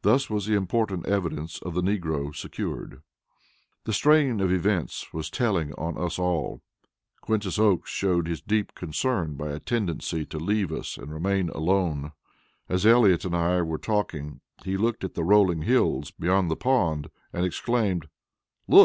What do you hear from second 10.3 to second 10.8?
leave